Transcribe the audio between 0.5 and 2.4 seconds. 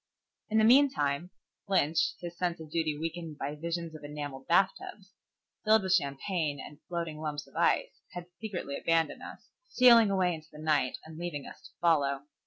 the meantime, Lynch, his